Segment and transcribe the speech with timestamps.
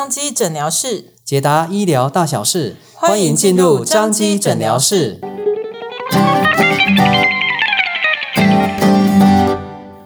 [0.00, 5.20] 彰基诊疗室，解答医疗大小事，欢迎进入张基诊疗室。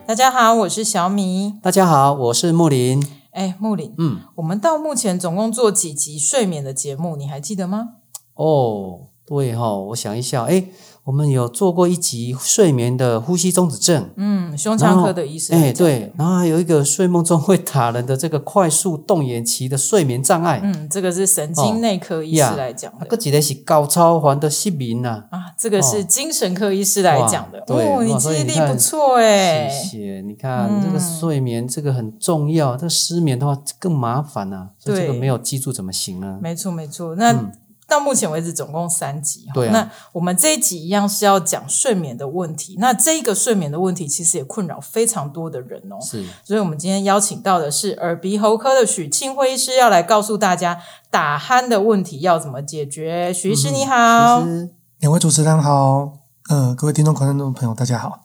[0.04, 1.54] 大家好，我是小米。
[1.62, 3.07] 大家好，我是木林。
[3.30, 7.91] 哎，木林，嗯，我们到目前总共做几集睡眠的节目，你还记得吗？
[8.34, 10.65] 哦，对哈、哦，我想一下，哎。
[11.05, 36.38] 我们有做过一集睡眠的呼吸中止症，嗯，胸腔科的医生，哎，对，然后还有一个睡梦中会打人的这个快速动眼期的睡眠障碍，嗯，这个是神经内科医师来讲的，这、哦、几个是高超环的失眠呐，啊，这个是精神科医师来讲的，哦、对哦，你记忆力不错哎，谢谢，你看、嗯、这个睡眠这个很重要，这个失眠的话更麻烦呐、啊，所以这个没有记住怎么行呢？
[36.41, 37.52] 没错没错，那。
[37.95, 39.47] 嗯到目前为止，总共三集。
[39.55, 39.73] 对啊。
[39.73, 42.77] 那我们这一集一样是要讲睡眠的问题。
[42.80, 45.97] 那这个睡眠的问题，其实也困扰非常多的人哦。
[46.02, 46.25] 是。
[46.43, 53.33] 所以我们今天邀请到的是耳鼻喉科的许庆辉医师，要来告诉大家打鼾的问题要怎么解决。
[53.33, 54.40] 许医师你好。
[54.40, 56.15] 嗯、两位主持人好。
[56.51, 58.24] 呃，各位听众、观众朋友，大家好。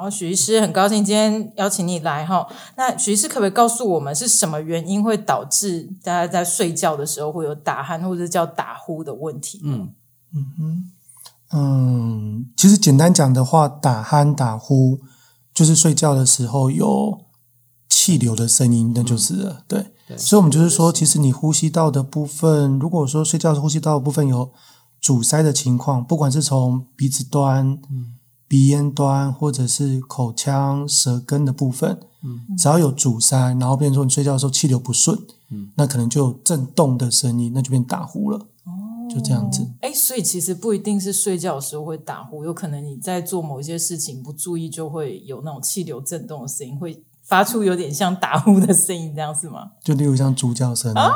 [0.00, 2.46] 好，许医师，很高兴今天邀请你来哈。
[2.76, 9.60] 那许医师可不可以告诉我们，是什么原因会导致大家在睡觉的时候会有打鼾或者叫打呼的问题？
[9.64, 9.92] 嗯
[10.32, 10.92] 嗯哼
[11.50, 15.00] 嗯，其实简单讲的话，打鼾打呼
[15.52, 17.22] 就是睡觉的时候有
[17.88, 19.50] 气流的声音，那就是了。
[19.50, 24.52] 嗯、对，对，所以我们就是说，其实你呼吸道的部分，如果说睡觉的呼吸道的部分有
[25.00, 28.17] 阻塞的情况，不管是从鼻子端，嗯。
[28.48, 35.16] 鼻咽端或者是口腔舌根的部分，嗯，只要有阻塞，然后变成说你睡觉的时候气流不顺，
[35.50, 38.72] 嗯，那可能就有震动的声音，那就变打呼了，哦，
[39.08, 39.64] 就这样子。
[39.82, 47.04] 哎，所以其实不一定是睡觉的时候会打呼，有可能你在做某一些事情不注意，就会有那种气流震动的声音会。
[47.28, 49.72] 发出有点像打呼的声音，这样是吗？
[49.84, 51.12] 就例如像猪叫声啊，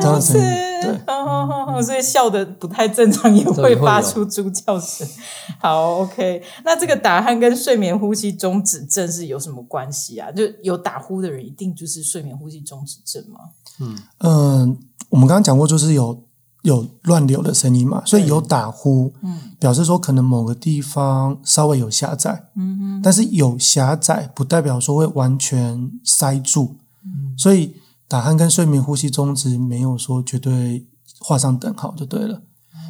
[0.00, 0.42] 这样的声音，
[0.82, 5.06] 对，哦、所以笑得不太正常也会发出猪叫声。
[5.60, 10.32] 好，OK，那这个打鼾跟睡眠呼吸中止症是有什么关系啊？
[10.32, 13.40] 就有打呼的人一定就是睡眠呼吸中止症吗？
[13.80, 14.76] 嗯嗯、呃，
[15.10, 16.25] 我们刚刚讲过，就是有。
[16.66, 27.76] 有乱流的声音嘛，所以有打呼，嗯，表示说可能某个地方稍微有狭窄，嗯嗯，但是有狭窄不代表说会完全塞住，嗯，所以
[28.08, 30.84] 打鼾跟睡眠呼吸中止没有说绝对
[31.20, 32.42] 画上等号就对了。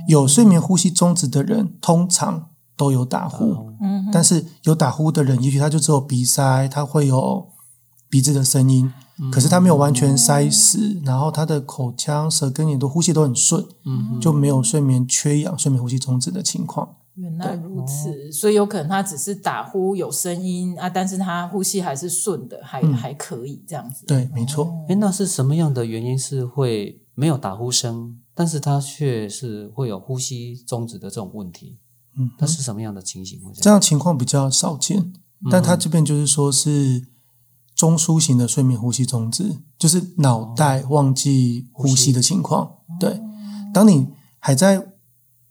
[0.09, 2.47] 有睡眠呼吸中止的人通常
[2.79, 7.49] 都有打呼，嗯，但是有打呼的人，也许他就只有鼻塞，他会有
[8.09, 8.91] 鼻子的声音。
[9.33, 16.97] 可是他没有完全塞死，嗯、然后他的口腔、舌根也都呼吸都很顺，嗯，就没有睡眠缺氧、睡眠呼吸中止的情况。
[17.15, 24.05] 原来如此，哦、所以有可能他只是打呼有声音啊，但是他呼吸还是顺的，还、嗯、还可以这样子。
[24.05, 24.85] 对，没错。
[24.87, 31.79] 哎，那是什么样的原因是会没有打呼声，但是他却是会有呼吸中止的这种问题？
[32.19, 33.41] 嗯，那是什么样的情形？
[33.55, 37.07] 这样情况比较少见，嗯、但他这边就是说是。
[37.77, 42.79] 中枢型的睡眠呼吸中止，就是脑袋忘记呼吸的情况。
[42.99, 43.21] 对，
[43.75, 44.95] 当你还在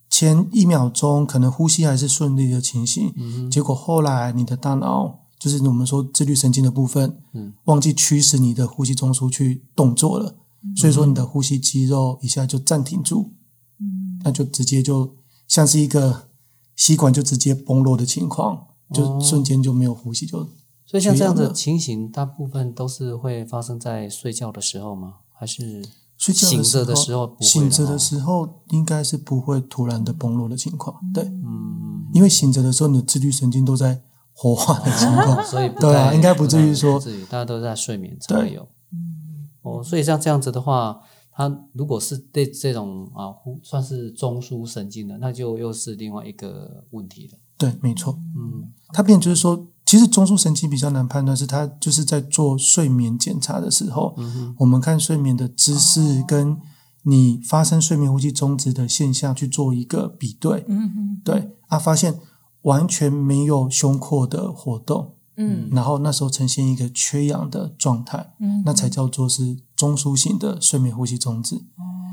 [0.09, 13.33] 前一秒钟可能呼吸还是顺利的情形，嗯、结果后来你的大脑就是我们说自律神经的部分，嗯、忘记驱使你的呼吸中枢去动作了，嗯、所以说你的呼吸肌肉一下就暂停住，
[13.79, 15.15] 嗯、那就直接就
[15.47, 16.29] 像是一个
[16.75, 20.49] 吸管就直接崩落的情况，就瞬间就没有呼吸就。
[20.85, 25.15] 所以像这样的情形，大部分都是会发生在睡觉的时候吗？
[25.33, 25.83] 还是
[26.17, 27.35] 醒着的时候？
[27.41, 30.95] 醒着的时候应该是不会突然的崩落的情况。
[31.13, 34.01] 对，嗯，因为醒着的时候你的自律神经都在
[34.31, 38.61] 活化的情况， 所以对啊，应该不至于说，至于大家都在睡眠才会有。
[38.91, 47.39] 嗯，哦，所以像这样子的话，它如果是对这种啊，算是中枢神经的，那就又是另外一个问题了。
[47.57, 48.19] 对，没错。
[48.37, 49.67] 嗯，它变就是说。
[49.85, 56.57] 其实中枢神经比较难判断，是它就是在做睡眠检查的时候，嗯、我们看睡眠的姿势跟
[57.03, 61.21] 你发生睡眠呼吸中止的现象去做一个比对，嗯、哼。
[61.23, 62.19] 对啊，发现
[62.63, 71.63] 完全没有胸廓的活动，嗯，然后那时候呈现一个缺氧的状态，嗯，那才叫做是中枢型的睡眠呼吸中止，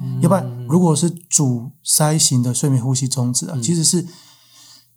[0.03, 4.07] 嗯、要不然如果是阻塞型的睡眠呼吸中止啊，嗯、其实是。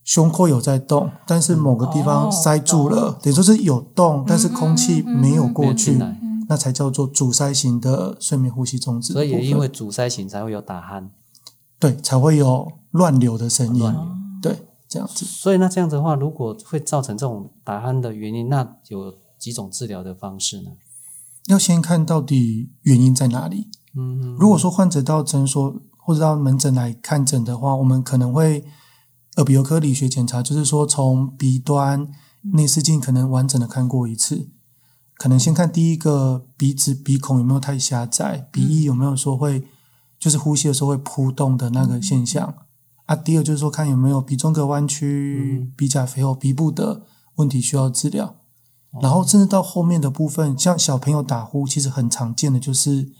[0.06, 6.00] 胸廓有在动，但是某个地方塞住了，哦、等于说是有动，但是空气没有过去，
[6.48, 9.14] 那才叫做阻塞型的睡眠呼吸中止。
[9.14, 11.10] 所以也因为阻塞型才会有打鼾，
[11.80, 13.92] 对，才会有乱流的声音，
[14.40, 15.26] 对，这样子。
[15.26, 20.74] 所以那这样子的话，如果会造成这种打鼾的原因，那有几种治疗的方式呢？
[21.48, 23.70] 要先看到底原因在哪里。
[23.98, 28.64] 嗯，如果说患者到诊所或者到门诊来看诊的话，我们可能会
[29.36, 32.10] 耳鼻喉科理学检查，就是说从鼻端
[32.54, 34.50] 内视镜可能完整的看过一次，
[35.18, 39.68] 可能先看第一个鼻子鼻孔有没有太狭窄，鼻翼有没有说会
[40.18, 42.56] 就是呼吸的时候会扑动的那个现象
[43.06, 43.16] 啊。
[43.16, 47.04] 第二就是说看有没有鼻中隔弯曲、鼻甲肥厚、鼻部的
[47.36, 48.36] 问题需要治疗。
[49.02, 53.12] 然后甚至到后面的部分，像小朋友打呼，其实很常见的就是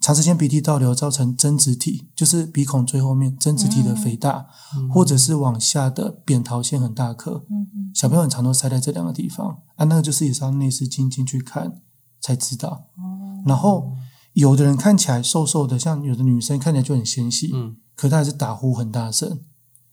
[0.00, 7.44] 长时间鼻涕倒流造成增殖体，就是鼻孔最后面增殖体的肥大，嗯、或者是往下的扁桃腺很大颗。
[7.50, 11.82] 嗯、小朋友很常都塞在这两个地方啊，那个就是也是要内视镜进去看
[12.20, 12.88] 才知道。
[12.96, 13.92] 嗯、然后
[14.32, 19.40] 有的人看起来瘦瘦的，像有的女生看起来就很纤细，嗯，可她还是打呼很大声。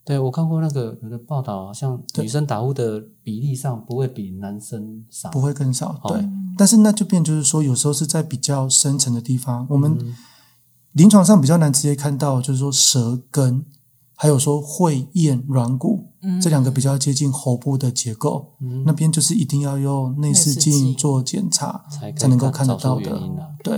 [0.08, 6.00] 对，我看过那个有的报道，好像女生打呼的比例上不会比男生少，不会更少。
[6.08, 9.98] 对，哦、但是那就变就是说，有时候是在比较深层的地方，我们
[10.94, 13.66] 临床上比较难直接看到，就是说舌根，
[14.16, 21.84] 还有说会厌软骨、嗯、这两个比较接近喉部的结构，嗯、那边就是一定要用内视镜做检查
[22.16, 23.14] 才能够看得到的。
[23.14, 23.76] 啊对，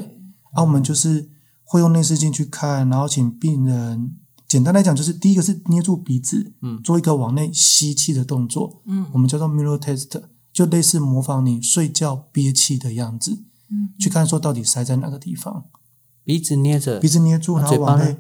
[0.54, 1.28] 啊，我们就是
[1.64, 4.16] 会用内视镜去看，然后请病人。
[4.50, 15.66] 简单来讲，就是第一个是捏住鼻子，嗯，做一个往内吸气的动作，嗯，我们叫做 Mueller test，就类似模仿你睡觉憋气的样子，嗯，去看说到底塞在哪个地方。
[16.24, 18.18] 鼻子捏着，鼻子捏住，然后往内，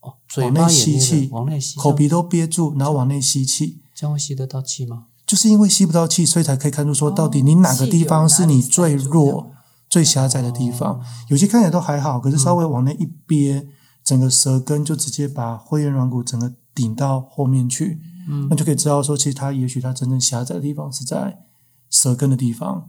[0.00, 5.04] 哦，往内吸气，往内吸，口鼻都憋住，然后往内吸气，这样会吸得到气吗？
[5.24, 9.52] 就是因为吸不到气，所以才可以看出说到底你哪个地方是你最弱、
[9.88, 11.00] 最狭窄的地方。
[11.28, 13.68] 有些看起来都还好，可是稍微往内一憋。
[14.08, 21.44] 整个舌根就直接把会厌软骨整个顶到后面去，嗯，那就可以知道说，其实它也许它真正狭窄的地方是在
[21.90, 22.88] 舌根的地方，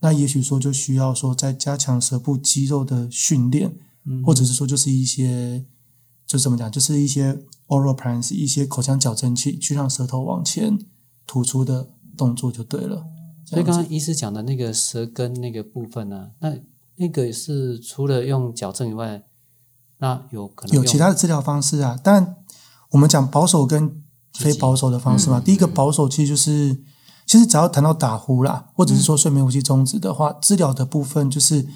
[0.00, 5.64] 那也许说就需要说再加强舌部肌肉的训练，嗯，或者是说就是一些
[6.26, 7.32] 就怎么讲，就是一些
[7.68, 10.78] oral prance 一些口腔矫正器去让舌头往前
[11.26, 13.06] 突出的动作就对了。
[13.46, 16.58] 所以刚刚医师讲的那个舌根那个部分呢，那
[16.96, 19.24] 那个是除了用矫正以外。
[20.00, 22.36] 那有可能有其他的治疗方式啊，但
[22.90, 24.02] 我们讲保守跟
[24.38, 25.38] 非保守的方式嘛。
[25.38, 26.82] 嗯、第一个保守其实就是，
[27.26, 31.66] 其实只要谈到打呼啦，或者是说睡眠呼吸中止的话，嗯、治疗的部分就是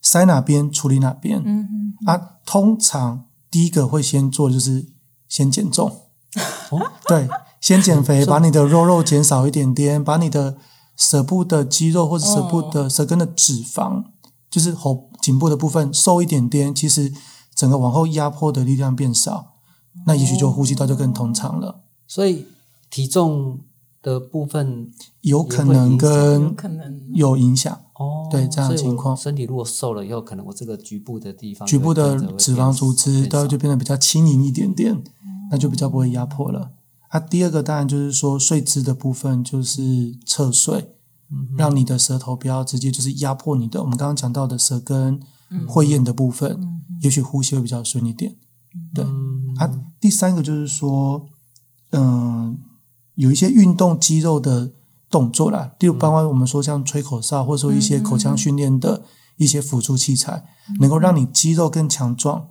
[0.00, 1.42] 塞哪边处理哪边。
[1.44, 1.94] 嗯嗯。
[2.06, 4.86] 啊，通常第一个会先做就是
[5.28, 5.88] 先减重，
[6.72, 7.28] 哦、对，
[7.60, 10.56] 先减肥，把你的肉肉减少一点点，把你的
[10.96, 14.04] 舌部的肌肉或者舌部的舌根的脂肪，哦、
[14.50, 17.12] 就是喉颈部的部分瘦一点点，其实。
[17.56, 19.54] 整个往后压迫的力量变少，
[20.06, 21.80] 那也许就呼吸道就更通畅了。
[22.06, 22.46] 所以
[22.90, 23.58] 体重
[24.02, 24.92] 的部分
[25.22, 26.54] 有可能跟
[27.14, 28.28] 有影响哦。
[28.30, 35.02] 对，这样的情况，身体如果瘦了以后，可能我这个局部的地方，局部的脂肪组织都就变得比较轻盈一点点，
[35.50, 36.72] 那就比较不会压迫了。
[37.08, 40.92] 啊，第二个当然就是说睡姿的部分，就是侧睡，
[41.56, 43.82] 让你的舌头不要直接就是压迫你的。
[43.82, 45.20] 我们刚刚讲到的舌根
[45.66, 46.80] 会厌的部分。
[47.02, 48.34] 也许呼吸会比较顺一点，
[48.94, 49.04] 对。
[49.58, 49.70] 啊，
[50.00, 51.26] 第三个就是说，
[51.90, 52.54] 嗯、呃，
[53.16, 54.72] 有一些运动肌肉的
[55.10, 59.02] 动作啦，例如包括我们说像吹口哨，或者说一些口腔训练的
[59.36, 60.46] 一些辅助器材，
[60.80, 62.48] 能够让你肌肉更强壮。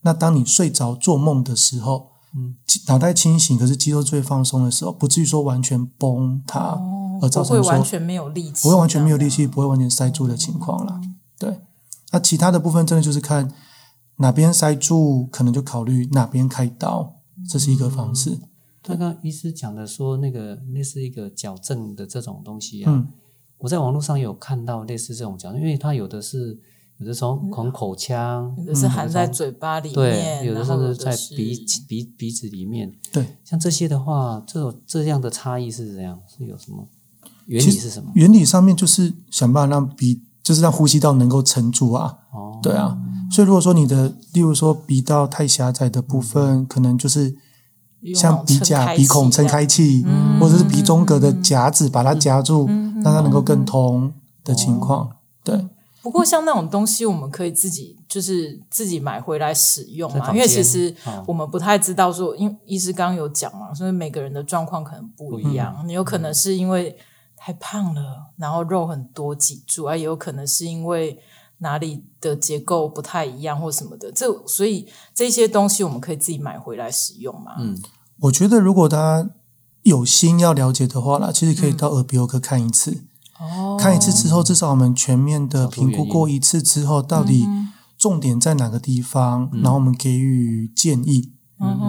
[0.00, 2.56] 那当你睡着做梦的时候，嗯，
[2.88, 6.80] 脑袋清醒，可是肌肉最放松的时候，不至于说完全崩塌，
[7.20, 11.00] 而造成说完全没有力气，不会完全没有力气，不会完全塞住的情况啦。
[11.38, 11.60] 对。
[12.14, 13.52] 那其他的部分真的就是看。
[14.18, 17.16] 哪边塞住，可能就考虑哪边开刀，
[17.50, 18.38] 这是一个方式。
[18.80, 23.08] 刚刚医师讲的说，那个类似一个矫正的这种东西啊，嗯、
[23.58, 26.56] 我在网络上有看到类似这种矫正，因为它有的是
[26.98, 36.20] 有的从从口腔，有的是含在嘴巴里面，对，有的是在鼻鼻鼻子里面，对，像这些的话，这种这样的差异是怎样？
[36.28, 36.86] 是有什么
[37.46, 38.12] 原理是什么？
[38.14, 42.96] 原理上面就是想办法让鼻，就是让呼吸道能够撑住啊，哦，对啊。
[43.32, 47.34] 所以，如果说你的，例如说鼻道太狭窄的部分，嗯、可能就是
[48.14, 54.12] 像鼻甲、鼻孔撑开气，嗯、或者是鼻中隔的夹子把它夹住，嗯、让它能够更通
[54.44, 55.06] 的情况。
[55.06, 55.10] 哦、
[55.42, 55.66] 对。
[56.02, 60.94] 不过，像那种东西，我们可以自己就是自己买回来使用嘛，因为其实
[61.26, 65.74] 我们不太知道说，因为医师刚刚有讲嘛，所以每个人的状况可能不一样。
[65.80, 66.94] 嗯、你有可能是因为
[67.44, 71.18] 太胖了，然后肉很多脊柱，啊，也有可能是因为。
[71.58, 77.52] 哪里的结构不太一样或什么的，这所以这些东西我们可以自己买回来使用嘛？
[77.58, 77.80] 嗯，
[78.22, 79.30] 我觉得如果大家
[79.82, 83.04] 有心要了解的话啦，其实可以到耳鼻喉科看一次。
[83.38, 87.46] 哦，看一次之后，至少我们全面的评估过一次之后，到底
[87.96, 91.32] 重点在哪个地方，然后我们给予建议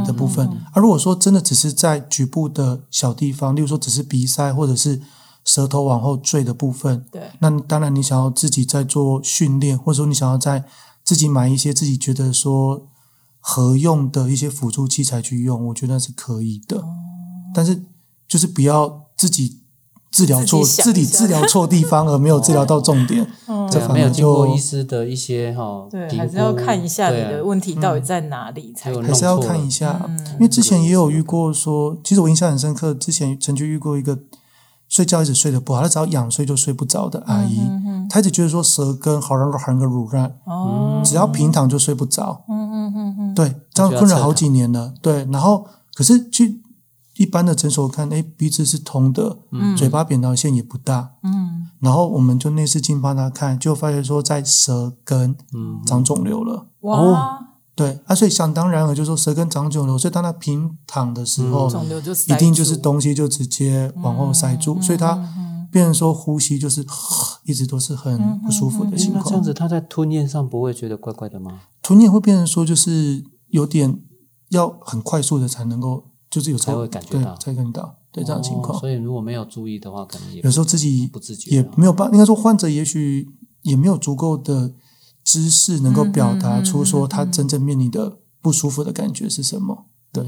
[0.05, 0.47] 的部分。
[0.73, 5.01] 而如果说真的只是在局部的小地方，例如说只是鼻塞或者是
[5.45, 10.65] 舌头往后坠的部分，对，那当然你想要自己在做训练，或者说你想要在
[11.03, 12.87] 自己买一些自己觉得说
[13.39, 16.83] 合用的一些辅助器材去用，我觉得是可以的。
[17.53, 17.85] 但是
[18.27, 19.61] 就是不要自己。
[20.11, 23.27] 治疗错，自己治疗错地方，而没有治疗到重点，
[23.69, 34.17] 这反而就没有经过医师的一些哈，对，还是要看一下你的问题到底在哪里才，还是要看一下，因为之前也有遇过说，其实我印象很深刻，之前曾经遇过一个
[34.95, 37.59] 睡觉一直睡得不好，他只要仰睡就睡不着的阿姨，
[38.09, 40.33] 她一直觉得说舌根好像含个乳软，
[41.03, 46.61] 只要平躺就睡不着，嗯嗯嗯嗯，对，这样困了好几年了，对，然后可是去。
[47.17, 55.33] 一般的诊所看，哎，鼻子是通的，嗯、嘴巴扁桃腺也不大，嗯，然后我们就内视镜帮他看，就发现说在舌根
[55.85, 57.37] 长肿瘤了，哇、哦，
[57.75, 65.15] 对，啊，所以想当然了，就是说舌根长肿瘤，所以当它平躺的时候，肿瘤就一定就是东西就直接往后塞住，嗯、所以它
[65.71, 66.85] 变成说呼吸就是
[67.45, 69.23] 一直都是很不舒服的情况。
[69.23, 71.61] 那这样子它在吞咽上不会觉得怪怪的吗？
[71.81, 73.99] 吞咽会变成说就是有点
[74.49, 76.11] 要很快速的才能够。
[76.27, 82.13] 就是有才会感觉到，才感觉到对这样的情况，所以如果没有注意的话，可能也有时候自己不自觉，也没有办法。
[82.13, 83.25] 应该说，患者也许
[83.61, 84.73] 也没有足够的
[85.25, 89.87] 知识，能够表达出说他真正面临的不舒服的感觉是什么。
[90.13, 90.23] 对，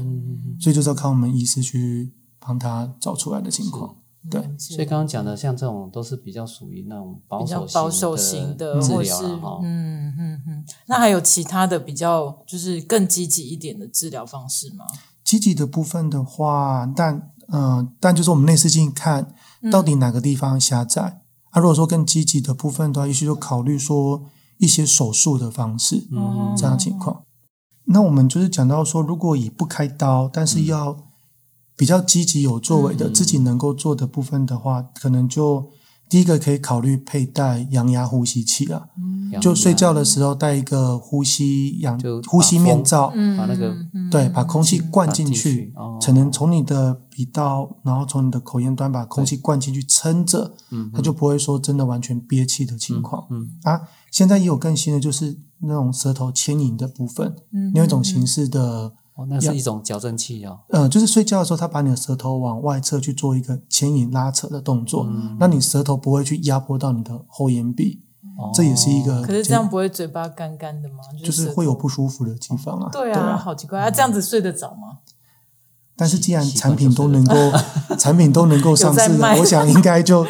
[0.60, 3.96] 所以就是要靠我们医师去帮他找出来的情况。
[4.28, 9.60] 对，所以刚刚讲的像这种都是比较属于那种保守保守型的治疗。
[9.62, 14.84] 嗯嗯嗯，那还有其他的比较就是更积极一点的治疗方式吗？
[15.24, 19.32] 积极的部分的话，但嗯、呃，但就是我们内视镜看
[19.70, 21.02] 到底哪个地方狭窄。
[21.02, 24.24] 嗯、啊，如果说更积极的部分的话，也许就考虑说
[24.58, 27.22] 一些手术的方式，嗯，这样的情况。
[27.86, 30.96] 那我们就是讲到说，如果以不开刀，但是要
[31.76, 35.70] 比较积极有作为的、嗯、自己能够做的部分的话，可能就。
[36.10, 43.76] 第一个可以考虑佩戴羊牙呼吸器啊，嗯、就睡觉的时候戴一个呼吸氧呼吸面罩，把那个
[44.10, 53.26] 对，把空气灌进去，才能从你的鼻道，然后从你的口咽端把空气灌进去撑着，嗯，它就不会说真的完全憋气的情况。
[53.28, 53.50] 嗯，嗯。
[53.64, 58.92] 啊，现在也有更新的，就是那种舌头牵引的部分，嗯，另外一种形式的。
[59.18, 60.60] 哦，那是一种矫正器哦。
[60.68, 67.98] 嗯，就是睡觉的时候，它把你的舌头往外侧去做一个牵引拉扯的动作，嗯、那你舌头不会去压迫到你的后咽壁，
[68.38, 69.22] 哦、这也是一个。
[69.22, 70.98] 可是这样不会嘴巴干干的吗？
[71.20, 72.88] 就是、就是会有不舒服的地方啊。
[72.92, 73.90] 对啊，对啊好奇怪啊！
[73.90, 74.98] 这样子睡得着吗？
[75.96, 77.34] 但是既然产品都能够，
[77.98, 80.24] 产品都能够上市了，我想应该就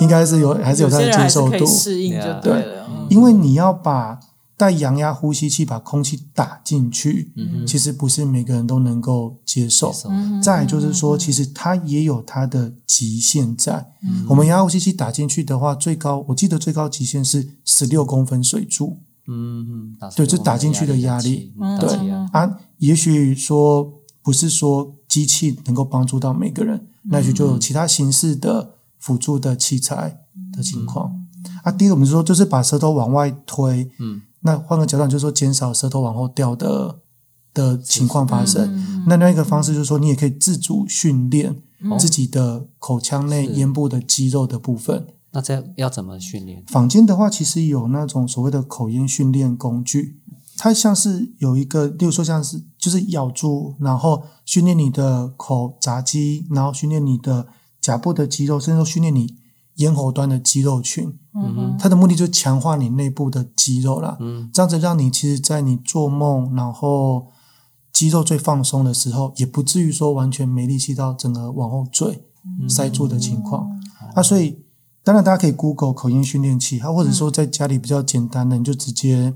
[0.00, 2.86] 应该是有，还是有它的接受度，适应就对了。
[2.86, 4.20] 对，因为你要把。
[4.58, 9.92] 带阳压呼吸器把空气打进去，嗯、哼其实不是每个人都能够接受。
[9.92, 10.08] 接受
[10.42, 13.92] 再就是说，其实它也有它的极限在。
[14.02, 18.96] 嗯、我们阳压呼吸器打进去的话，最高我记得最高极限是十六公分水柱。
[19.28, 21.52] 嗯嗯，对，就打进去的压力。
[21.78, 28.75] 对啊，也许说不是说机器能够帮助到每个人，嗯、那也许就有其他形式的
[29.06, 30.18] 辅助的器材
[30.52, 31.12] 的情况。
[31.44, 33.88] 嗯、啊，第一个我们说就是把舌头往外推。
[34.00, 34.22] 嗯。
[34.40, 37.00] 那换个角度，就是说减少舌头往后掉的
[37.54, 38.62] 的情况发生。
[38.76, 41.56] 嗯、那另外一个方式就是说，你也可以自主训练
[41.98, 45.06] 自己的口腔内咽部的肌肉的部分。
[45.32, 46.62] 那这要怎么训练？
[46.66, 50.20] 坊间的话，其实有那种所谓的口咽训练工具，
[50.56, 57.48] 它像是有一个，例如说像是就是咬住，然后训练你的口闸肌，然后训练你的
[57.86, 59.36] 颊部的肌肉，甚至说训练你。
[59.76, 67.26] 咽喉端的肌肉群，嗯哼，它的目的就是强化你内部的肌肉啦，嗯，这样子让你其实，在你做梦，然后
[67.92, 72.24] 肌肉最放松的时候，也不至于说完全没力气到整个往后坠、
[72.62, 73.68] 嗯、塞住的情况。
[73.70, 74.64] 嗯、啊，所以
[75.04, 79.34] 当然大家可以 Google 口音训练器，啊，或者说在家里比较简单的，你就直接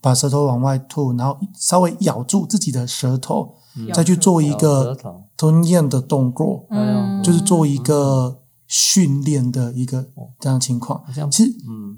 [0.00, 3.61] 把舌头往外吐，然后稍微咬住自己的舌头，嗯、
[3.94, 4.96] 再去做一个
[5.36, 8.38] 吞咽的动作，嗯，就是做一个。
[8.74, 10.02] 训练的一个
[10.40, 11.54] 这样的情况，其实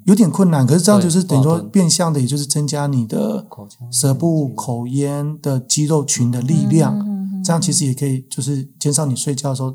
[0.06, 3.46] 有点困难，可是这样就是等于说变相的，也就是增加你的
[3.92, 6.98] 舌部口咽的肌肉群的力量，
[7.44, 9.72] 这样其实也可以就是减少你睡觉的时候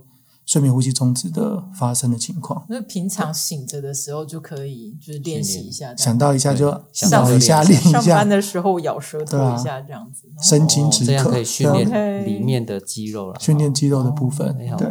[0.50, 2.65] 睡眠呼吸中止的发生的情况。
[2.68, 8.01] 那平常醒着的时候就可以就是练习一下，想到一下就想到一下练一下。
[8.01, 14.58] 上班的时候咬舌头一下这样子，生津止渴，这样可以训练里面的肌肉了，训练肌肉的部分。
[14.75, 14.89] 对。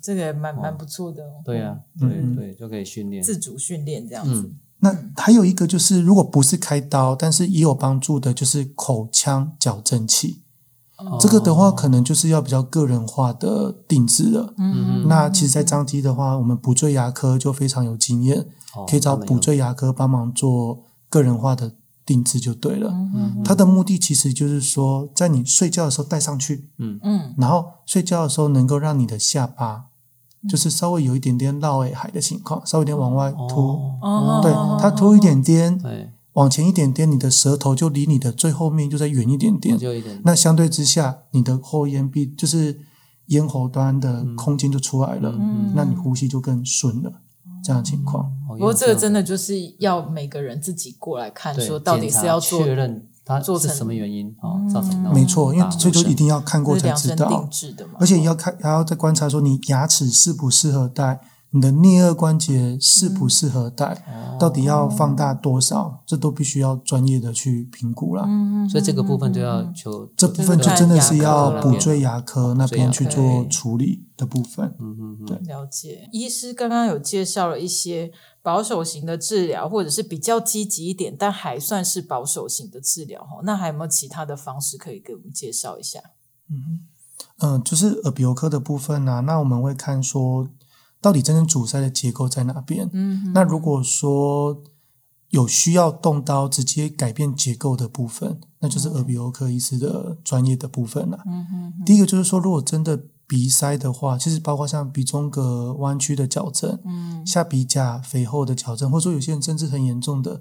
[0.00, 1.24] 这个也蛮蛮不错的。
[1.44, 4.52] 对呀，对对，就可以训练自主训练这样子。
[4.78, 10.44] 那还有一个就是，如果不是开刀，但是也有帮助的，就是口腔矫正器。
[11.20, 14.52] 这个的话，可能就是要比较个人化的定制了。
[14.58, 18.46] 嗯，那其实，在张基的话，我们补缀牙科就非常有经验，
[18.88, 21.72] 可以找补缀牙科帮忙做个人化的
[22.04, 22.90] 定制就对了。
[23.14, 26.98] 嗯，它的目的其实就是说，在你睡觉的时候戴上去，嗯。
[27.04, 29.84] 嗯，然后睡觉的时候能够让你的下巴，
[30.48, 33.78] 就是稍微有一点点落尾海的情况，稍微有点往外凸，
[34.42, 36.10] 对，它凸一点点，对。
[36.38, 39.76] 往前一点点，你的舌头就离你的最后面就再远一点点。
[40.24, 42.78] 那相对之下，你的后咽壁就是
[43.26, 47.10] 咽喉端的空间就出来了，嗯、那你呼吸就更顺了。
[47.44, 48.32] 嗯、这样的情况。
[48.46, 54.62] 不过这个真的就是要每个人自己过来看，说到底是要做确认它做成什么原因啊？
[54.72, 57.48] 造成没错，因为所以就一定要看过才知道。
[57.98, 61.20] 而且要看还要再观察说你牙齿适不适合戴。
[61.50, 64.04] 你的颞颌关节适不适合戴？
[64.06, 65.80] 嗯、到底要放大多少？
[65.80, 68.24] 哦、这都必须要专业的去评估了。
[68.26, 74.74] 嗯，所以这个部分就要求这部分就真的是要补缀牙科那边去做处理的部分。
[74.78, 76.10] 嗯嗯嗯，对，了解。
[76.12, 78.12] 医师刚刚有介绍了一些
[78.42, 83.22] 保守型的治疗，或者是比较积极一点，但还算是保守型的治疗。
[83.22, 85.98] 哈，那还有没有其他的方式可以给我们介绍一下？
[86.50, 86.80] 嗯
[87.40, 90.46] 嗯，就是耳鼻喉科的部分呢、啊，那我们会看说。
[91.00, 92.88] 到底真正阻塞的结构在哪边？
[92.92, 94.62] 嗯，那如果说
[95.30, 101.18] 有需要动刀直接改变结构的部分，那就是耳鼻喉科医师的专业的部分了。
[101.26, 110.40] 嗯哼，第一个就是说，如果真的鼻塞的话，其实包括像鼻中隔弯曲的矫正，嗯，下鼻甲肥厚的矫正，或者说有些人甚至很严重的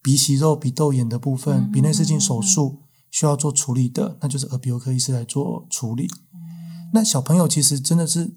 [0.00, 6.04] 鼻息肉、鼻窦炎的部分，嗯、鼻内视镜手术需要做处理的，那就是耳鼻喉科医师来做处理。
[6.32, 8.36] 嗯、那小朋友其实真的是。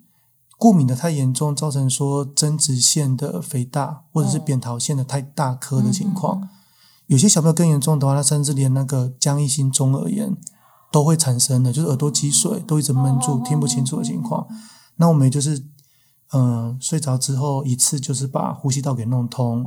[0.61, 6.39] 过敏的太严重，造成说增殖腺的肥大，或者是扁桃腺的太大颗的情况。
[6.39, 6.49] 嗯、
[7.07, 10.37] 有些小朋友更严重的话，他甚至连那个浆液性中耳炎
[10.91, 14.45] 都会产生的，就是耳朵积水都一直闷住，听不清楚的情况。
[14.97, 15.57] 那我们也就是，
[16.31, 19.65] 嗯、呃，睡着之后一次就是把呼吸道给弄通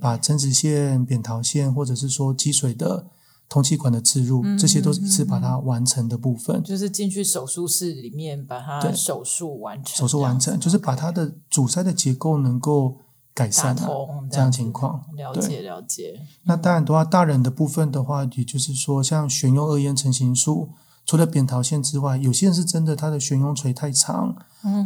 [0.00, 3.08] 把增殖腺、扁桃腺或者是说积水的。
[3.50, 6.62] 通气管的置入，这些都是一次把它完成的部分。
[6.62, 9.96] 就是进去手术室里面把它手术完成。
[9.96, 12.98] 手术完成就是把它的阻塞的结构能够
[13.34, 13.88] 改善了，
[14.30, 15.04] 这样情况。
[15.16, 16.20] 了解了解。
[16.44, 20.70] 那当然的话，大人的部分的话，也就是说，像悬雍二咽成型术，
[21.04, 24.36] 除了扁桃腺之外，有些人是真的他的悬雍垂太长，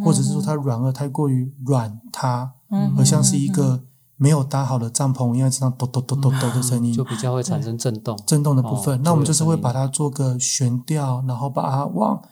[0.03, 2.55] 或者是说他软腭太过于软塌，
[2.97, 3.85] 而像是一个。
[4.25, 8.19] 没有搭好的帐篷，因为这样咚咚咚咚咚的声音，就比较会产生震动。
[8.25, 12.23] 震动的部分，那我们就是会把它做个悬吊，然后把它往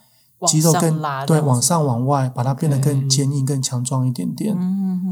[0.46, 4.56] 肌肉更对往上往外，把它变得更坚硬、更强壮一点点。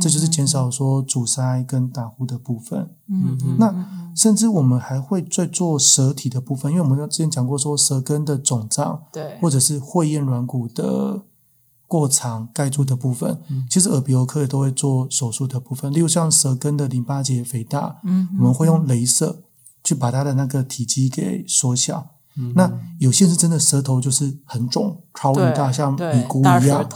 [0.01, 2.88] 这就是减少说阻塞跟打呼的部分。
[3.09, 3.57] 嗯嗯。
[3.59, 3.75] 那
[4.16, 11.25] 甚至我们还会再做舌体的部分，因为我们之前讲过说舌根的肿胀，对，或者是会咽软骨的。
[11.90, 13.37] 过长盖住的部分，
[13.68, 19.42] 其实耳鼻喉科也都会做手术的部分，例如像舌根的淋巴结肥大，嗯，我们会用镭射
[19.83, 22.07] 去把它的那个体积给缩小。
[22.37, 26.88] 嗯、那有些是真的舌头就是很肿，超级大，像米糊一样，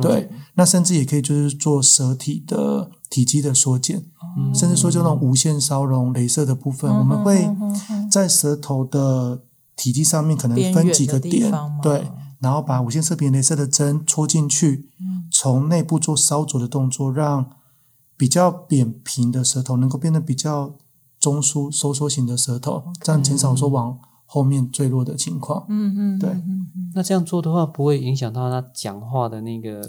[0.00, 0.28] 对。
[0.54, 4.04] 那甚至也可以就是做舌体的体积的缩减，
[4.36, 7.48] 嗯、甚至说就那种无线烧融镭射的部分，嗯、我们会
[8.10, 9.42] 在舌头的
[9.76, 12.08] 体积上面可能分几个点，对。
[12.40, 14.88] 然后把无线射频镭射的针戳进去，
[15.30, 17.50] 从内部做烧灼的动作，让
[18.16, 20.74] 比较扁平的舌头能够变得比较
[21.18, 25.66] 中枢收缩型的舌头，这样减少说往后面坠落的情况。
[25.68, 26.42] 嗯嗯，对。
[26.94, 29.86] 那这样做的话，不会影响到他讲话的那个。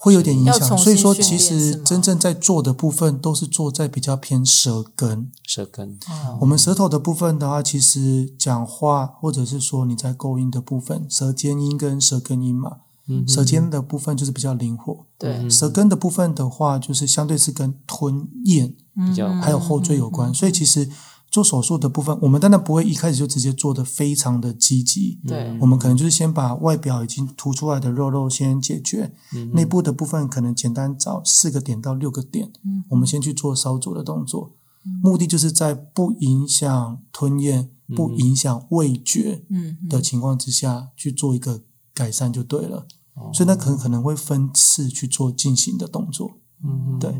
[0.00, 5.28] 会有点影响，所以说其实真正在做的部分都是做在比较偏舌根。
[5.42, 5.98] 舌根，
[6.40, 12.76] 我们舌头的部分的话，其实讲话或者是说你在构音的部分，舌尖音跟舌根音嘛，
[13.08, 15.04] 嗯、舌尖的部分就是比较灵活。
[15.18, 20.88] 对，舌根的部分的话，就是相对是跟吞咽比较还有后缀有关，嗯、所以其实。
[21.30, 25.20] 做手术的部分，我们当然不会一开始就直接做得非常的积极。
[25.26, 34.52] 对，我们可能就是先把外表已经凸出来的肉肉先解决，嗯、内部的部分可能简单找四个点到六个点，嗯、我们先去做烧灼的动作，
[34.86, 39.44] 嗯、目的就是在不影响吞咽、不影响味觉
[39.88, 41.62] 的情况之下去做一个
[41.94, 42.86] 改善就对了。
[43.34, 46.38] 所以那可能可能会分次去做进行的动作。
[46.64, 47.10] 嗯，对。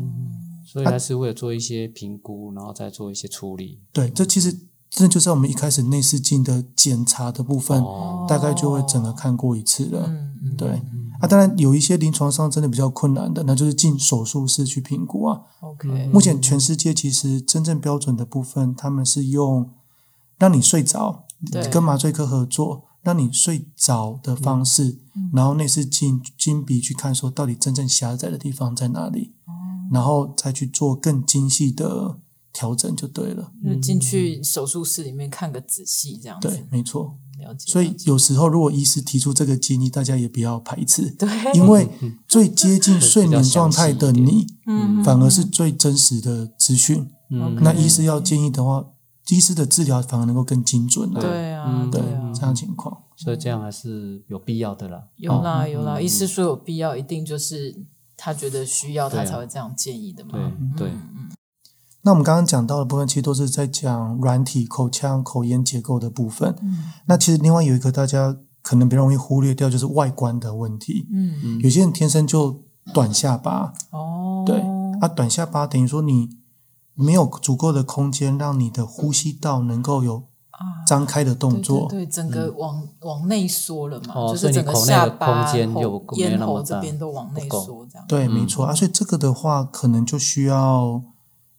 [0.71, 3.79] 所以还是为了做一些评估，啊、然后再做一些处理。
[3.91, 4.51] 对，这其实
[4.91, 10.05] 真的就是我们一开始内视镜的检查的部分，哦、大概就会整个看过一次了。
[10.07, 10.69] 嗯、对，
[11.19, 15.41] 啊，当然有一些临床上真的比较困难的，那就是进手术室去评估啊。
[15.61, 19.71] OK，目前全世界其实真正标准的部分，他们是用
[20.37, 21.25] 让你睡着，
[21.71, 29.53] 跟麻醉科合作，让你睡着的方式，嗯、然后内视镜金鼻去看，说到底真正狭窄的地方在哪里，嗯、
[29.91, 32.19] 然后再去做更精细的
[32.53, 33.51] 调整就对了。
[33.63, 36.47] 就进去手术室里面看个仔细，这样子。
[36.47, 37.17] 对，没错。
[37.39, 37.71] 了解。
[37.71, 41.09] 所以有时候如果医师提出这个建议，大家也不要排斥。
[41.11, 41.29] 对。
[41.53, 41.89] 因为
[42.27, 47.09] 最接近睡眠状态的你，嗯，反而是最真实的资讯。
[47.29, 47.55] 嗯。
[47.61, 48.85] 那医师要建议的话。
[49.31, 55.03] 医师的治疗反而能够更精准了，对啊，对啊，这样情况，所以这样还是有必要的啦。
[55.17, 57.85] 有啦，有啦，医师说有必要，一定就是
[58.19, 60.31] 他觉得需要，他才会这样建议的嘛。
[60.77, 60.93] 对对。
[62.01, 66.53] 那我们刚刚讲到的部分，其实都是在讲软体口腔口咽结构的部分。
[66.61, 71.07] 嗯那其实另外有一个大家可能比较容易忽略掉，就是外观的问题。
[71.11, 73.73] 嗯，有些人天生就短下巴。
[73.91, 74.43] 哦。
[74.45, 74.59] 对，
[74.99, 76.37] 啊，短下巴等于说你。
[77.01, 80.27] 没有足够的空间让你的呼吸道能够有
[80.85, 88.05] 张开的动作，对，整个往往内缩了嘛，哦，就是整个下巴、空间又咽喉这边都往内缩，这样。
[88.07, 91.01] 对，没错啊，所以这个的话，可能就需要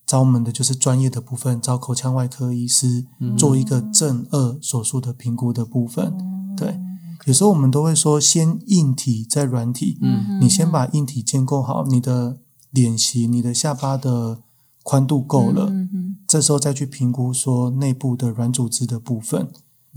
[0.05, 3.07] 找我们的就是专业的部分，找口腔外科医师
[3.39, 6.13] 做一个正颌手术的评估的部分。
[6.57, 6.79] 对，
[7.27, 9.99] 有时候我们都会说，先硬体再软体。
[10.03, 12.39] 嗯，你先把硬体建构好，你的
[12.71, 14.41] 脸型、你的下巴的。
[14.90, 19.48] 宽度够了，嗯嗯、这时候再去评估说内部的软组织的部分，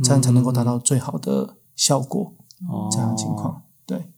[0.04, 2.32] 这样才能够达到最好的效果。
[2.70, 4.12] 哦、这样的情况，对。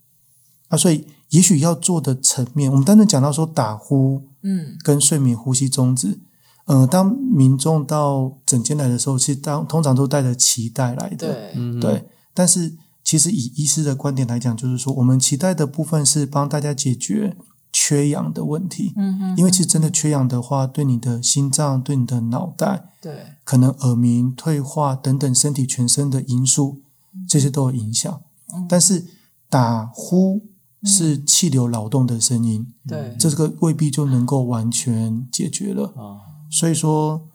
[0.68, 6.20] 啊，所以也许要做的层面，我们单纯讲到说打呼，嗯，跟睡眠呼吸中止，
[6.66, 12.04] 嗯、呃，当民众到诊间来的时候，其实当通常都带着期待来的，对，嗯、对。
[12.34, 17.38] 但是其实以医师的观点来讲，就是说我们期待的部分是帮大家解决。
[17.78, 26.80] 缺氧的问题，嗯哼，因为其实真的缺氧的话，对你的心脏、对你的脑袋，对，可能耳鸣、退化等等身体全身的因素，
[27.28, 28.22] 这些都有影响。
[28.54, 29.06] 嗯，但是
[29.50, 30.42] 打呼
[30.86, 35.88] 是气流扰动的声音，对，这个未必就能够完全解决了。
[35.98, 37.28] 啊，所以说，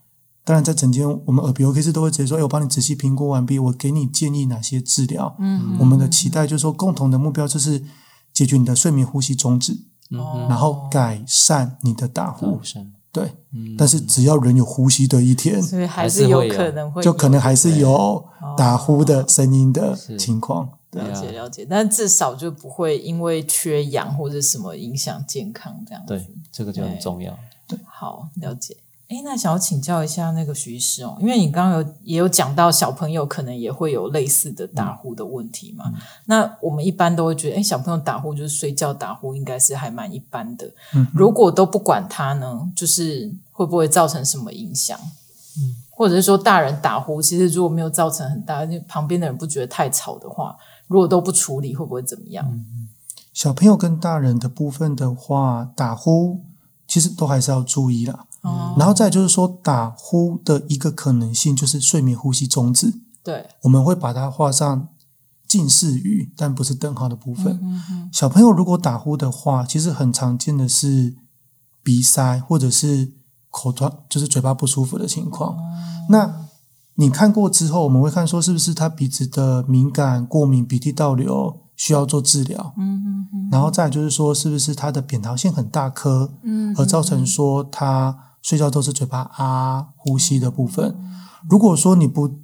[0.42, 7.84] 当然在整间，我们耳鼻喉科室都会直接说：“哎，我帮你仔细评估完毕，我给你建议哪些治疗。”嗯，我们的期待就是说，共同的目标就是
[8.32, 9.89] 解决你的睡眠呼吸终止。
[10.10, 12.58] 嗯，然后改善你的打呼。
[12.62, 18.24] 声，对，嗯，但是只要人有呼吸的一天，所以还是有可能会，就可能还是有
[18.56, 20.68] 打呼的声音的情况。
[20.92, 26.14] 了解了解，但至少就不会因为缺氧或者什么影响健康这样子。
[26.14, 27.32] 对，这个就很重要。
[27.68, 28.76] 对，好，了解。
[29.10, 35.86] 哎，那想要请教一下那个徐医师哦，因为你刚刚有也有讲到小朋友可能也会有类似的打呼的问题嘛。
[35.88, 35.94] 嗯、
[36.26, 40.72] 那我们一般都会觉得，哎，小朋友打呼就是睡觉打呼，应该是还蛮一般的。
[40.94, 44.96] 嗯、如果都不管他呢，就是会不会造成什么影响？
[45.58, 52.46] 嗯，或者是说大人打呼，其实如果没有造成很大，就旁边的人不觉得太吵的话，如果都不处理，会不会怎么样？
[52.48, 52.88] 嗯、
[53.32, 56.44] 小朋友跟大人的部分的话，打呼
[56.86, 58.26] 其实都还是要注意啦。
[58.42, 63.00] 哦，然后再就是说，打呼的一个可能性就是睡眠呼吸中止。
[63.22, 64.88] 对，我们会把它画上
[65.46, 67.58] 近似于，但不是等号的部分。
[67.62, 71.16] 嗯嗯，小朋友如果打呼的话，其实很常见的是
[71.82, 73.12] 鼻塞或者是
[73.50, 75.56] 口端，就是嘴巴不舒服的情况。
[75.56, 75.60] 哦，
[76.08, 76.46] 那
[76.94, 81.60] 你看过之后，我们会看说是不是他鼻子的敏感、过敏、鼻涕倒流。
[81.80, 90.96] 需要做治疗，嗯嗯嗯，然后再就是说，是不是他的扁桃腺很大颗，嗯，而造成说他睡觉都是嘴巴啊呼吸的部分。
[91.48, 92.40] 如果说你不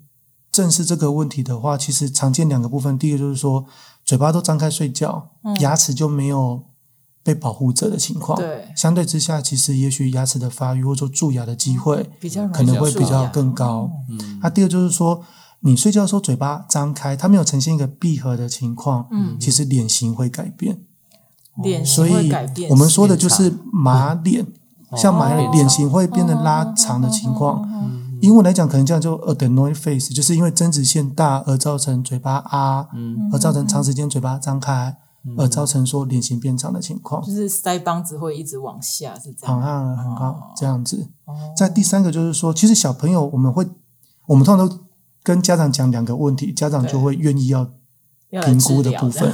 [0.51, 3.67] 正视这个问题的话，其实常见两个部分，第一个就是说
[4.05, 5.31] 嘴巴都张开睡觉，
[5.61, 6.65] 牙齿就没有
[7.23, 8.39] 被保护着的情况。
[8.39, 13.91] 对，相对之下，其实也许牙齿的发育或者说蛀牙的机会比较可能会比较更高。
[14.09, 15.25] 嗯，那第二就是说。
[15.61, 20.83] 你睡觉的时候嘴巴张开，它没有呈现一个闭合的情况，嗯，其实脸型会改变，
[21.57, 22.69] 脸型会改变。
[22.69, 24.53] 所以我们说的就是马脸，嗯、
[24.97, 27.69] 像马脸，脸型会变得拉长的情况。
[28.21, 37.23] 英文来讲，可能叫做 adenoid face，就是因为增殖腺大而造成嘴巴啊，嗯，而造成长时间嘴巴张开，嗯、而造成说脸型变长的情况。
[37.23, 41.11] 就是腮帮子会一直往下，是这样，很高很高这样子。
[41.27, 43.67] 哦，在第三个就是说，其实小朋友我们会，
[44.29, 44.87] 我们通常都。
[45.27, 47.69] 跟家长讲两个问题，家长就会愿意要
[48.45, 49.33] 评估的部分。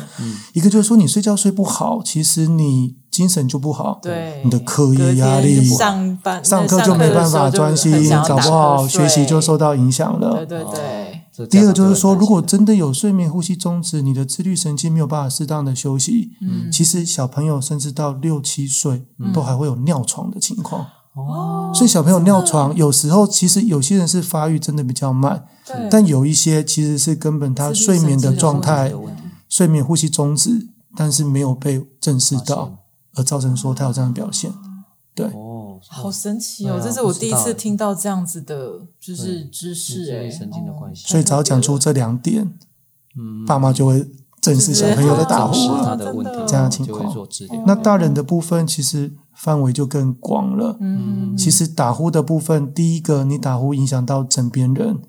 [0.54, 10.44] 一个就是说，你睡觉睡不好，其实你精神就不好，对，你的课业压力，上班上课就没办法专心，搞不好学习就受到影响了。
[10.44, 20.86] 对对对，第二就是说，如果真的有睡眠呼吸中止，你的自律神经没有办法适当的休息，嗯，其实小朋友甚至到六七岁都还会有尿床的情况。
[21.14, 28.90] 哦，所以小朋友尿床有时候其实有些人是发育真的比较慢，对，但有一些其实是根本他睡眠的状态，
[29.46, 32.78] 睡眠呼吸中止，但是没有被正视到，
[33.14, 34.52] 而造成说他有这样的表现。
[35.14, 35.26] 对。
[35.26, 36.78] 哦好神奇哦！
[36.80, 41.08] 这是我第一次听到这样子的，就是知识哎，神经的关系。
[41.08, 42.54] 所以只要讲出这两点，
[43.18, 44.08] 嗯，爸妈就会
[44.40, 47.12] 正视小朋友的打呼他的问题，这样的情况。
[47.66, 50.76] 那大人的部分其实范围就更广了。
[50.78, 55.00] 嗯，其实打呼的部分，第一个你打呼影响到枕边人，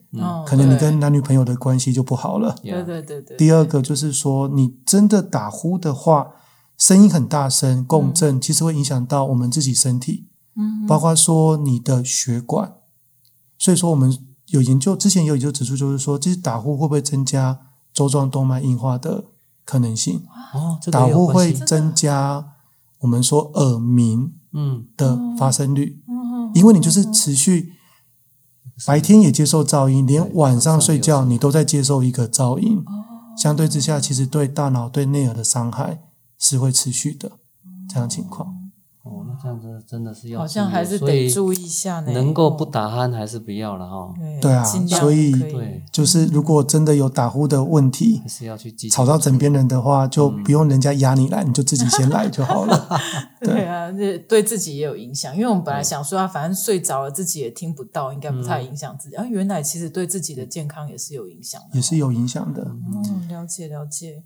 [0.48, 2.56] 可能你跟男女朋友的关系就不好了。
[2.64, 3.38] 对对对对。
[3.38, 6.32] 第二个就是说，你真的打呼的话，
[6.84, 10.28] 声音很大声，共振，其实会影响到我们自己身体。
[10.58, 12.74] 嗯，包括说你的血管，
[13.58, 14.14] 所以说我们
[14.48, 17.58] 有研究，之前有研究指出，就是说，其实打呼会不会增加
[17.94, 19.24] 周状动脉硬化的
[19.64, 20.24] 可能性？
[20.54, 22.52] 哦，打呼会增加
[23.00, 24.86] 我们说耳鸣嗯。
[24.98, 27.72] 的发生率，嗯，因为你就是持续
[28.86, 32.84] 白天也接受噪音，连晚上睡觉你都在接受一个噪音，
[33.38, 36.02] 相对之下，其实对大脑对内耳的伤害
[36.44, 37.32] 是会持续的
[37.90, 38.60] 这样情况。
[39.04, 42.12] 哦，那这样子真的是要，好像还是得注意一下呢。
[42.14, 44.14] 能够不打鼾还是不要了哈。
[44.42, 52.88] 对啊，所以对就是如果真的有打呼的问题，还是要去吵到枕边人的话，就不用人家压你来，你就自己先来就好了。
[53.44, 59.18] 对啊，这对自己也有影响，因为我们本来想说啊，反正睡着了自己也听不到，应该不太影响自己。
[59.18, 62.64] 啊，原来其实对自己的健康也是有影响的，也是有影响的。
[62.64, 64.24] 嗯，了解了解。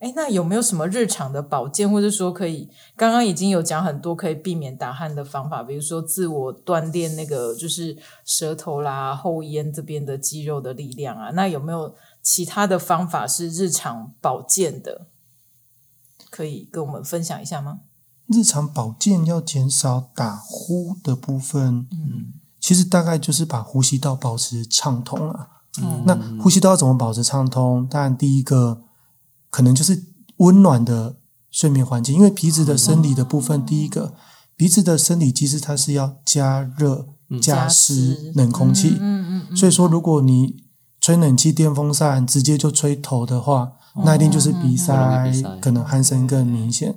[0.00, 2.68] 哎，那有没有什么日常的保健，或者说可以？
[2.94, 11.30] 刚刚已经有讲很多可以避免打鼾的方法，比如说自我锻炼那个就是舌头啦、后咽这边的肌肉的力量啊。
[11.30, 15.06] 那有没有其他的方法是日常保健的？
[16.28, 17.80] 可以跟我们分享一下吗？
[18.26, 25.48] 日常保健要减少打呼的部分，嗯，其实大概就是把呼吸道保持畅通啊。
[25.80, 27.86] 嗯，那呼吸道怎么保持畅通？
[27.88, 28.82] 当然，第一个。
[29.54, 30.02] 可能就是
[30.38, 31.14] 温暖的
[31.48, 34.12] 睡眠环境，因为鼻子的生理的部分，第一个
[34.56, 37.06] 鼻子的生理机制它是要加热、
[37.40, 38.98] 加湿冷空气，
[39.54, 40.64] 所以说如果你
[41.00, 44.92] 吹冷气、电风扇直接就吹头的话，那一定就是鼻塞，
[45.60, 46.92] 可能鼾声更明显。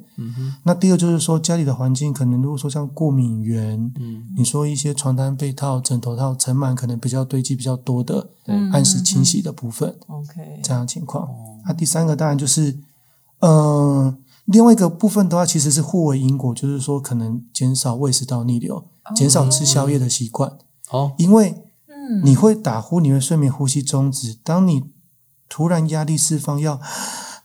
[0.63, 3.93] 那第二就是说家里的环境，可能如果说像过敏源，
[4.35, 8.29] 你说一些床单、被套、枕头套尘螨可能比较堆积比较多的，
[8.73, 11.29] 按时清洗的部分，OK，这样的情况。
[11.67, 12.71] 那、啊、第三个当然就是，
[13.39, 20.57] 嗯、呃，另外一个部分的话，其实是互为因果，就是说可能减少胃食道逆流，减少吃宵夜的习惯。
[20.89, 21.65] 哦，因为，
[22.23, 24.33] 你会打呼，你会睡眠呼吸中止。
[24.41, 24.85] 当你
[25.49, 26.79] 突然压力释放，要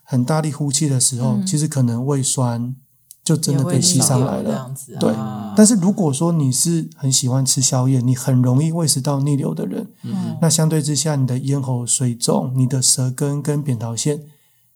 [0.05, 2.77] 很大力呼气的时候，嗯、其实可能胃酸
[3.25, 4.73] 就真的被吸上来了。
[5.01, 5.13] 对，
[5.57, 14.21] 但是如果说你是很喜欢吃宵夜，你很容易胃食道逆流的人，嗯、那相对之下，你的咽喉水肿，你的舌根跟扁桃腺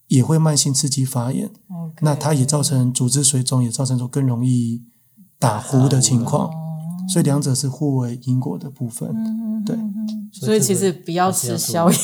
[0.08, 1.48] 也会慢性刺激发炎。
[1.48, 4.82] Okay, 那它也造成组织水肿，也造成说更容易
[5.38, 6.50] 打呼的情况。
[7.08, 9.08] 所以两者是互为因果的部分。
[9.08, 9.76] 嗯、对，
[10.32, 11.96] 所以其实不要吃宵夜。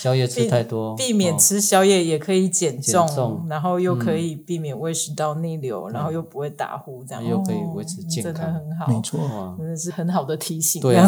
[0.00, 9.20] 宵夜吃太多，避免吃宵夜也可以减重，然后又可以避免胃食道逆流，然后又不会打呼，这样又可以维持健康，真的很好，没错，
[9.58, 10.80] 真的是很好的提醒。
[10.80, 11.06] 对啊，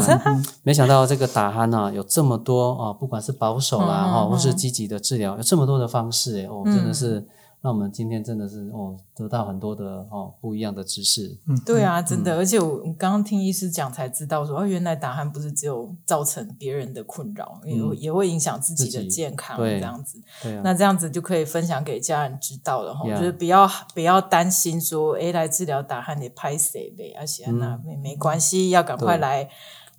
[0.63, 7.27] 没想到这个打鼾呢，有这么多啊，不管是保守啦哈，或是积极的治疗，有这么多的方式，哎哦，真的是。
[7.65, 11.39] 那我们今天真的是哦，得到很多的哦不一样的知识。
[11.47, 20.21] 嗯，对啊，真的，嗯、而且我刚刚听医师讲才知道说，哦，原来打鼾不是只有造成别人的困扰，嗯、也也会影响自己的健康，这样子。
[20.43, 29.49] 对，那这样子就可以分享给家人知道了哈，就是不要不要担心说，哎，来治疗打鼾得拍谁呗，而且那没没关系，要赶快来。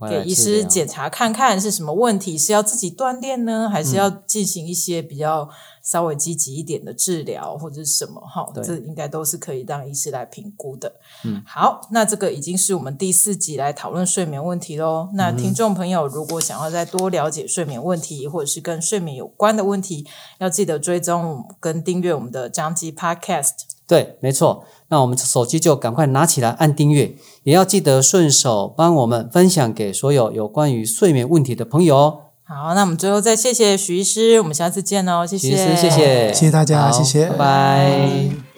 [0.10, 5.50] 给医师检查看看是什么问题，是要自己锻炼呢，还是要进行一些比较
[5.82, 8.20] 稍微积极一点的治疗，或者是什么？
[8.22, 10.94] 哈，这应该都是可以让医师来评估的。
[11.24, 15.10] 嗯，好，那这个已经是我们第四集来讨论睡眠问题喽。
[15.14, 20.06] 那听众朋友如果想要再多了解睡眠问题，或者是跟睡眠有关的问题，
[20.40, 23.73] 要记得追踪跟订阅我们的张基 Podcast。
[23.88, 24.66] 对，没错。
[24.90, 32.20] 那我们手机就赶快拿起来按订阅，也要记得顺手帮我们分享给所有有关于睡眠问题的朋友哦。
[32.44, 38.53] 好，那我们最后再谢谢徐医师，我们下次见哦，谢谢，徐医师谢谢，谢谢大家，谢谢，拜拜。